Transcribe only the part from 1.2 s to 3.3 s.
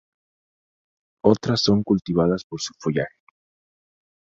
Otras son cultivadas por su follaje.